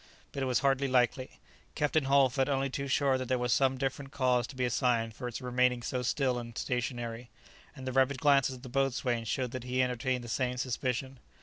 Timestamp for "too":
2.71-2.87